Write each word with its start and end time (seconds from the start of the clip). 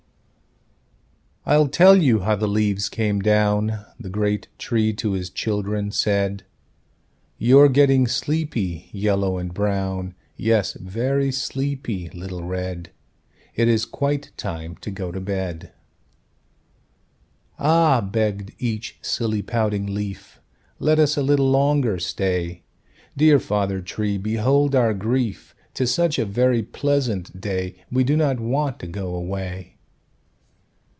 "I'll 1.43 1.69
tell 1.69 1.95
you 1.97 2.19
how 2.19 2.35
the 2.35 2.47
leaves 2.47 2.87
came 2.87 3.19
down," 3.19 3.83
The 3.99 4.11
great 4.11 4.47
Tree 4.59 4.93
to 4.93 5.13
his 5.13 5.31
children 5.31 5.91
said: 5.91 6.43
"You're 7.39 7.67
getting 7.67 8.05
sleepy, 8.07 8.89
Yellow 8.93 9.39
and 9.39 9.51
Brown, 9.51 10.13
Yes, 10.37 10.73
very 10.73 11.31
sleepy, 11.31 12.09
little 12.11 12.43
Red. 12.43 12.91
It 13.55 13.67
is 13.67 13.85
quite 13.85 14.29
time 14.37 14.75
to 14.77 14.91
go 14.91 15.11
to 15.11 15.19
bed." 15.19 15.71
"Ah!" 17.57 18.01
begged 18.01 18.51
each 18.59 18.99
silly, 19.01 19.41
pouting 19.41 19.95
leaf, 19.95 20.39
"Let 20.77 20.99
us 20.99 21.17
a 21.17 21.23
little 21.23 21.49
longer 21.49 21.97
stay; 21.97 22.61
Dear 23.17 23.39
Father 23.39 23.81
Tree, 23.81 24.19
behold 24.19 24.75
our 24.75 24.93
grief! 24.93 25.55
'Tis 25.73 25.91
such 25.91 26.19
a 26.19 26.23
very 26.25 26.61
pleasant 26.61 27.41
day, 27.41 27.83
We 27.91 28.03
do 28.03 28.15
not 28.15 28.39
want 28.39 28.77
to 28.81 28.87
go 28.87 29.15
away." 29.15 29.77